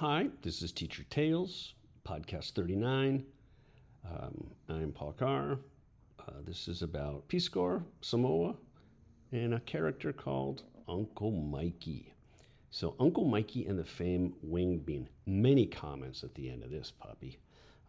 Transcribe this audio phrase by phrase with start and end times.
[0.00, 1.74] Hi, this is Teacher Tales,
[2.08, 3.22] podcast 39.
[4.10, 5.58] Um, I'm Paul Carr.
[6.18, 8.54] Uh, this is about Peace Corps, Samoa,
[9.30, 12.14] and a character called Uncle Mikey.
[12.70, 15.06] So, Uncle Mikey and the Fame winged bean.
[15.26, 17.38] Many comments at the end of this puppy.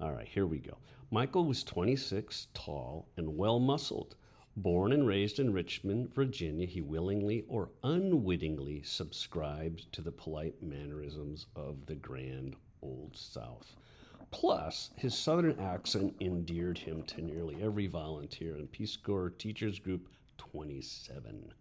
[0.01, 0.79] All right, here we go.
[1.11, 4.17] Michael was 26, tall, and well muscled.
[4.57, 11.45] Born and raised in Richmond, Virginia, he willingly or unwittingly subscribed to the polite mannerisms
[11.55, 13.77] of the grand old South.
[14.29, 20.09] Plus, his southern accent endeared him to nearly every volunteer in Peace Corps Teachers Group
[20.37, 21.53] 27.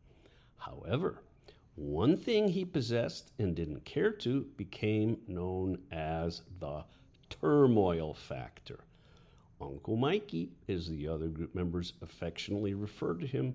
[0.56, 1.22] However,
[1.76, 6.84] one thing he possessed and didn't care to became known as the
[7.28, 8.80] turmoil factor.
[9.60, 13.54] Uncle Mikey, as the other group members affectionately referred to him,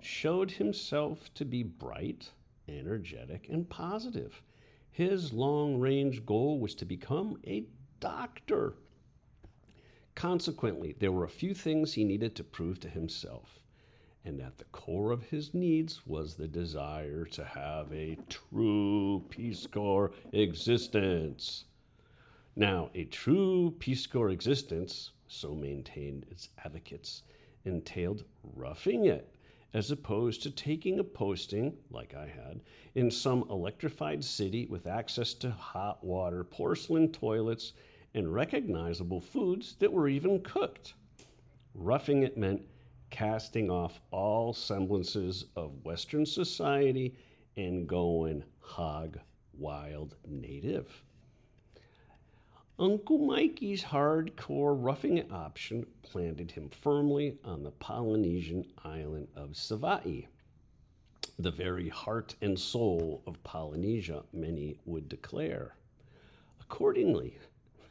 [0.00, 2.30] showed himself to be bright,
[2.68, 4.42] energetic, and positive.
[4.90, 7.66] His long range goal was to become a
[8.00, 8.74] doctor.
[10.14, 13.62] Consequently, there were a few things he needed to prove to himself,
[14.24, 19.66] and at the core of his needs was the desire to have a true Peace
[19.66, 21.64] Corps existence.
[22.54, 27.22] Now, a true Peace Corps existence so maintained its advocates,
[27.64, 28.24] entailed
[28.54, 29.34] roughing it,
[29.74, 32.60] as opposed to taking a posting, like I had,
[32.94, 37.72] in some electrified city with access to hot water, porcelain toilets,
[38.14, 40.94] and recognizable foods that were even cooked.
[41.74, 42.62] Roughing it meant
[43.10, 47.14] casting off all semblances of Western society
[47.56, 49.18] and going hog
[49.52, 51.02] wild native.
[52.78, 60.26] Uncle Mikey's hardcore roughing it option planted him firmly on the Polynesian island of Savaii,
[61.38, 65.74] the very heart and soul of Polynesia, many would declare.
[66.60, 67.38] Accordingly,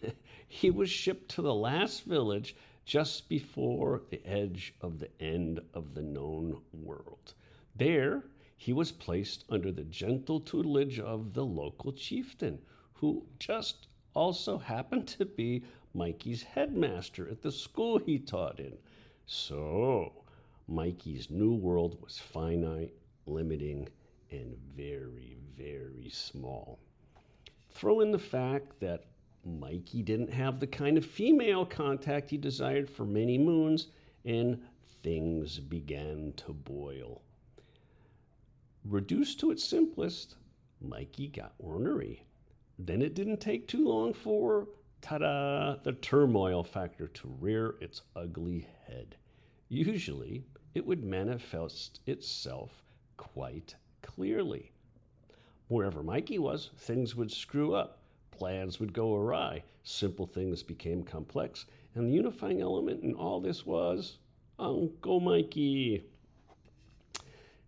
[0.47, 2.55] he was shipped to the last village
[2.85, 7.33] just before the edge of the end of the known world.
[7.75, 12.59] There, he was placed under the gentle tutelage of the local chieftain,
[12.93, 18.77] who just also happened to be Mikey's headmaster at the school he taught in.
[19.27, 20.23] So,
[20.67, 22.91] Mikey's new world was finite,
[23.27, 23.87] limiting,
[24.31, 26.79] and very, very small.
[27.69, 29.05] Throw in the fact that
[29.45, 33.87] Mikey didn't have the kind of female contact he desired for many moons,
[34.23, 34.59] and
[35.03, 37.21] things began to boil.
[38.83, 40.35] Reduced to its simplest,
[40.81, 42.23] Mikey got ornery
[42.77, 44.67] then it didn't take too long for,
[45.01, 49.15] ta da, the turmoil factor to rear its ugly head.
[49.69, 50.43] Usually,
[50.73, 52.83] it would manifest itself
[53.17, 54.71] quite clearly.
[55.67, 57.99] Wherever Mikey was, things would screw up,
[58.31, 61.65] plans would go awry, simple things became complex,
[61.95, 64.17] and the unifying element in all this was
[64.59, 66.03] Uncle Mikey.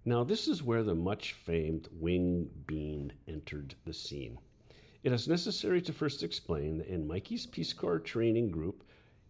[0.05, 4.37] Now, this is where the much famed wing bean entered the scene.
[5.07, 8.83] It is necessary to first explain that in Mikey's Peace Corps training group,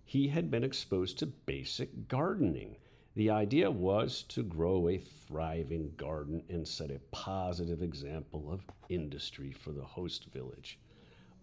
[0.03, 2.77] he had been exposed to basic gardening.
[3.13, 9.51] The idea was to grow a thriving garden and set a positive example of industry
[9.51, 10.79] for the host village.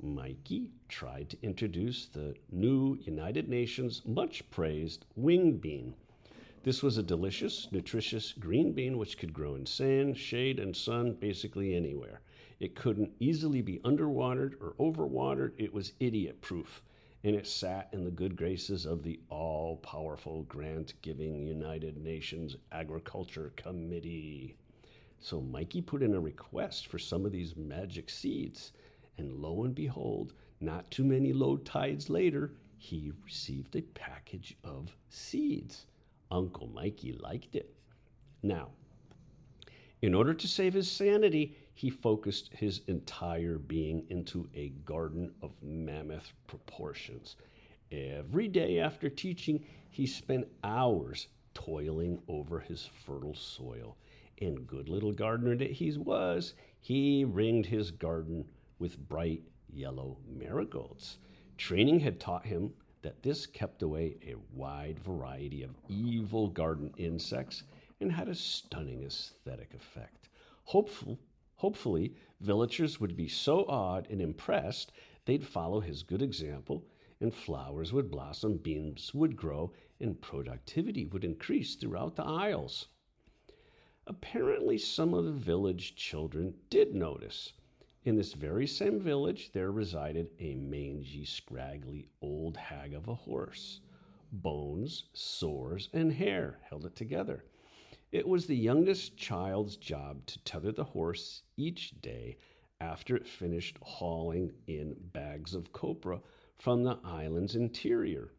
[0.03, 5.95] Mikey tried to introduce the new United Nations much praised wing bean.
[6.65, 11.13] This was a delicious, nutritious green bean which could grow in sand, shade, and sun
[11.13, 12.21] basically anywhere.
[12.65, 15.53] It couldn't easily be underwatered or overwatered.
[15.59, 16.81] It was idiot proof.
[17.23, 22.57] And it sat in the good graces of the all powerful grant giving United Nations
[22.73, 24.57] Agriculture Committee.
[25.21, 28.73] So Mikey put in a request for some of these magic seeds.
[29.19, 34.97] And lo and behold, not too many low tides later, he received a package of
[35.11, 35.85] seeds.
[36.31, 37.75] Uncle Mikey liked it.
[38.43, 38.71] Now,
[40.01, 45.51] in order to save his sanity, he focused his entire being into a garden of
[45.61, 47.37] mammoth proportions.
[47.91, 53.97] Every day after teaching, he spent hours toiling over his fertile soil.
[54.41, 58.47] And good little gardener that he was, he ringed his garden
[58.79, 59.43] with bright
[59.73, 61.19] yellow marigolds.
[61.57, 62.73] Training had taught him
[63.03, 67.65] that this kept away a wide variety of evil garden insects
[68.01, 70.29] and had a stunning aesthetic effect.
[70.65, 71.19] Hopeful
[71.65, 72.13] Hopefully,
[72.43, 74.93] villagers would be so awed and impressed
[75.25, 76.85] they'd follow his good example,
[77.23, 82.89] and flowers would blossom, beans would grow, and productivity would increase throughout the Isles.
[84.07, 87.55] Apparently, some of the village children did notice,
[88.05, 93.81] In this very same village, there resided a mangy, scraggly old hag of a horse.
[94.31, 97.43] Bones, sores, and hair held it together.
[98.15, 102.37] It was the youngest child's job to tether the horse each day
[102.81, 106.21] after it finished hauling in bags of copra
[106.57, 108.31] from the island's interior.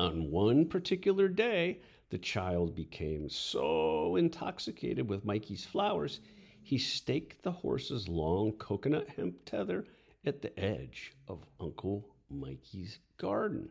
[0.00, 6.18] On one particular day, the child became so intoxicated with Mikey's flowers,
[6.60, 9.84] he staked the horse's long coconut hemp tether
[10.26, 13.70] at the edge of Uncle Mikey's garden.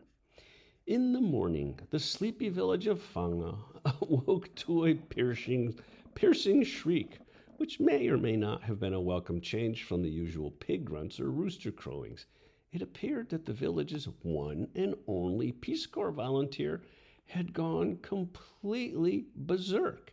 [0.86, 3.56] In the morning, the sleepy village of Fanga
[4.02, 5.80] awoke to a piercing,
[6.14, 7.20] piercing shriek,
[7.56, 11.18] which may or may not have been a welcome change from the usual pig grunts
[11.18, 12.26] or rooster crowings.
[12.70, 16.82] It appeared that the village's one and only Peace Corps volunteer
[17.28, 20.12] had gone completely berserk.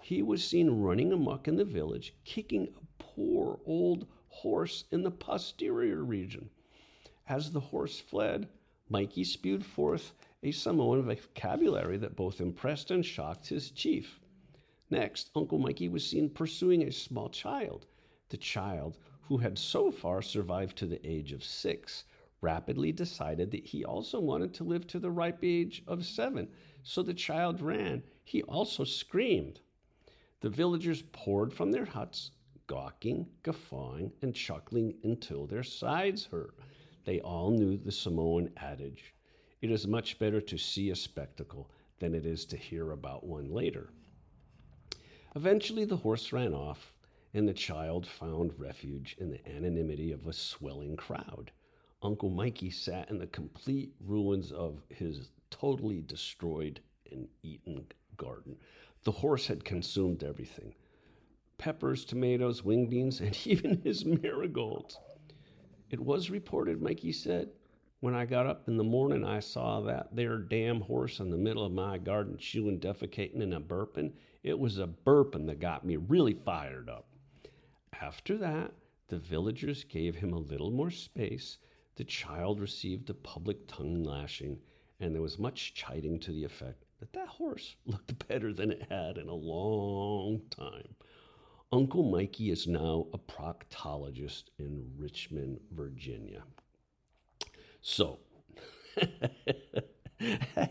[0.00, 5.10] He was seen running amuck in the village, kicking a poor old horse in the
[5.10, 6.48] posterior region.
[7.28, 8.48] As the horse fled,
[8.88, 10.12] Mikey spewed forth
[10.42, 14.20] a Samoan vocabulary that both impressed and shocked his chief.
[14.90, 17.86] Next, Uncle Mikey was seen pursuing a small child.
[18.28, 22.04] The child, who had so far survived to the age of six,
[22.40, 26.48] rapidly decided that he also wanted to live to the ripe age of seven.
[26.82, 28.04] So the child ran.
[28.22, 29.60] He also screamed.
[30.40, 32.30] The villagers poured from their huts,
[32.68, 36.54] gawking, guffawing, and chuckling until their sides hurt.
[37.06, 39.14] They all knew the Samoan adage
[39.62, 43.50] it is much better to see a spectacle than it is to hear about one
[43.50, 43.90] later.
[45.34, 46.94] Eventually, the horse ran off,
[47.32, 51.52] and the child found refuge in the anonymity of a swelling crowd.
[52.02, 56.80] Uncle Mikey sat in the complete ruins of his totally destroyed
[57.10, 57.86] and eaten
[58.16, 58.56] garden.
[59.04, 60.74] The horse had consumed everything
[61.58, 64.98] peppers, tomatoes, wing beans, and even his marigolds.
[65.90, 67.50] It was reported, Mikey said,
[68.00, 71.38] when I got up in the morning, I saw that there damn horse in the
[71.38, 74.12] middle of my garden chewing, defecating, and a burping.
[74.42, 77.06] It was a burping that got me really fired up.
[78.00, 78.72] After that,
[79.08, 81.58] the villagers gave him a little more space.
[81.94, 84.58] The child received a public tongue lashing,
[85.00, 88.86] and there was much chiding to the effect that that horse looked better than it
[88.90, 90.94] had in a long time.
[91.72, 96.44] Uncle Mikey is now a proctologist in Richmond, Virginia.
[97.80, 98.20] So,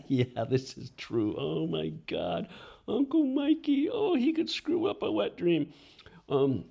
[0.06, 1.34] yeah, this is true.
[1.38, 2.48] Oh my God.
[2.88, 5.72] Uncle Mikey, oh, he could screw up a wet dream.
[6.28, 6.64] Um,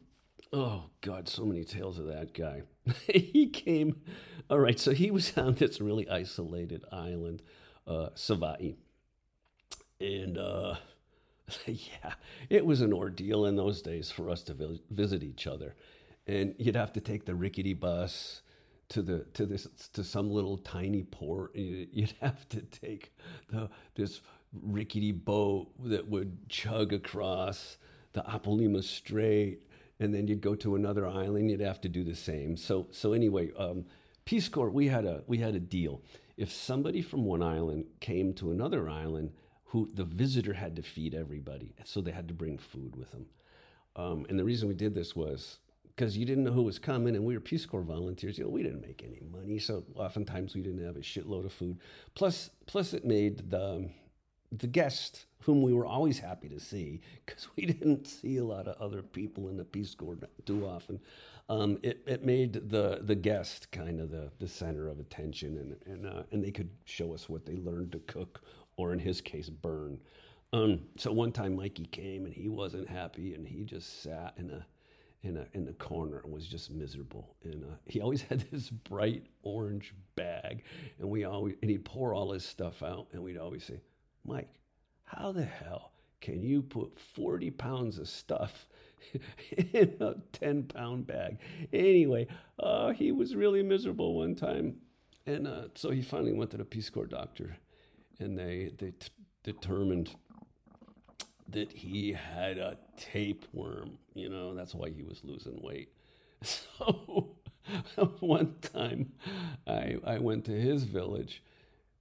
[0.51, 2.63] oh God, so many tales of that guy.
[3.07, 4.01] he came,
[4.49, 7.43] all right, so he was on this really isolated island,
[7.85, 8.75] uh, Savaii.
[9.99, 10.75] And, uh,
[11.65, 12.13] yeah,
[12.49, 15.75] it was an ordeal in those days for us to visit each other.
[16.27, 18.41] And you'd have to take the rickety bus
[18.89, 21.55] to the to this to some little tiny port.
[21.55, 23.13] You'd have to take
[23.49, 24.21] the this
[24.53, 27.77] rickety boat that would chug across
[28.13, 29.61] the Apolima Strait,
[29.99, 31.51] and then you'd go to another island.
[31.51, 32.57] You'd have to do the same.
[32.57, 33.85] So so anyway, um,
[34.23, 36.01] Peace Corps we had a we had a deal.
[36.37, 39.31] If somebody from one island came to another island,
[39.75, 43.25] who the visitor had to feed everybody, so they had to bring food with them.
[43.97, 47.13] Um, and the reason we did this was because you didn't know who was coming,
[47.13, 48.37] and we were Peace Corps volunteers.
[48.37, 51.51] You know, we didn't make any money, so oftentimes we didn't have a shitload of
[51.51, 51.79] food.
[52.13, 53.89] Plus, plus it made the
[54.49, 58.69] the guest, whom we were always happy to see, because we didn't see a lot
[58.69, 61.01] of other people in the Peace Corps too often.
[61.49, 65.75] Um, it, it made the the guest kind of the, the center of attention, and
[65.85, 68.41] and uh, and they could show us what they learned to cook,
[68.77, 69.99] or in his case, burn.
[70.53, 74.49] Um, so one time Mikey came and he wasn't happy, and he just sat in
[74.49, 74.65] a
[75.21, 77.35] in a in the corner and was just miserable.
[77.43, 80.63] And uh, he always had this bright orange bag,
[80.99, 83.81] and we always and he'd pour all his stuff out, and we'd always say,
[84.23, 84.49] "Mike,
[85.03, 85.91] how the hell
[86.21, 88.67] can you put forty pounds of stuff?"
[89.73, 91.37] in a 10 pound bag.
[91.71, 92.27] Anyway,
[92.59, 94.77] uh, he was really miserable one time.
[95.25, 97.57] And uh, so he finally went to the Peace Corps doctor,
[98.19, 99.09] and they, they t-
[99.43, 100.15] determined
[101.49, 103.97] that he had a tapeworm.
[104.13, 105.89] You know, that's why he was losing weight.
[107.95, 109.13] So one time
[109.65, 111.41] I, I went to his village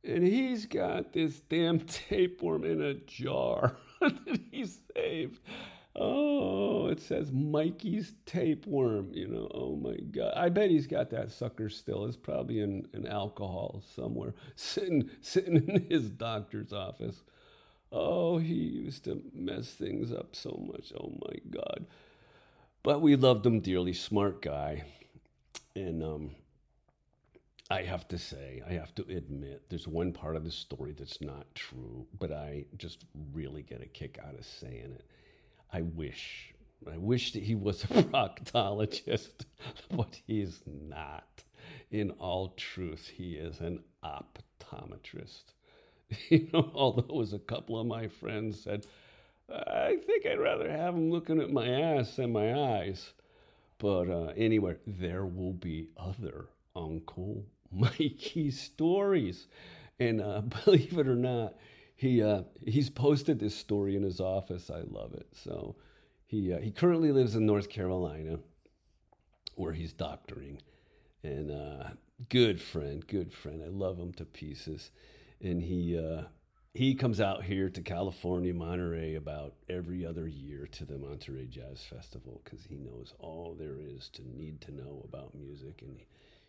[0.05, 5.41] and he's got this damn tapeworm in a jar that he saved.
[5.97, 9.49] Oh, it says Mikey's tapeworm, you know.
[9.55, 10.33] Oh my God.
[10.37, 12.05] I bet he's got that sucker still.
[12.07, 17.23] It's probably in, in alcohol somewhere, sitting sitting in his doctor's office.
[17.93, 20.93] Oh, he used to mess things up so much.
[21.01, 21.87] Oh my God.
[22.83, 23.93] but we loved him dearly.
[23.93, 24.85] Smart guy,
[25.77, 26.33] and um,
[27.71, 31.21] I have to say, I have to admit, there's one part of the story that's
[31.21, 35.05] not true, but I just really get a kick out of saying it.
[35.75, 36.55] I wish,
[36.89, 39.45] I wish that he was a proctologist,
[39.91, 41.43] but he's not.
[41.91, 45.45] In all truth, he is an optometrist.
[46.31, 48.87] You know, although as a couple of my friends said,
[49.51, 53.13] I think I'd rather have him looking at my ass than my eyes.
[53.79, 59.49] But uh, anyway, there will be other Uncle Mikey stories.
[59.99, 61.55] And uh, believe it or not,
[61.95, 64.71] he uh, he's posted this story in his office.
[64.71, 65.29] I love it.
[65.33, 65.77] So
[66.27, 68.39] he uh, he currently lives in North Carolina,
[69.55, 70.61] where he's doctoring,
[71.23, 71.91] and uh,
[72.29, 73.63] good friend, good friend.
[73.65, 74.91] I love him to pieces,
[75.41, 76.25] and he uh,
[76.73, 81.83] he comes out here to California, Monterey, about every other year to the Monterey Jazz
[81.83, 86.07] Festival because he knows all there is to need to know about music, and he,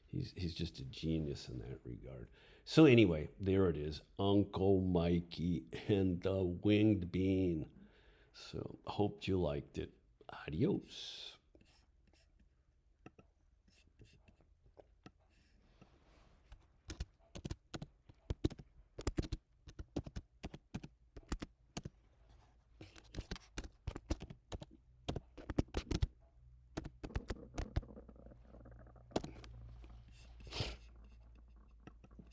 [0.07, 2.27] he's he's just a genius in that regard.
[2.67, 7.67] So anyway, there it is, Uncle Mikey and the Winged Bean.
[8.33, 9.91] So hope you liked it.
[10.47, 11.24] Adios.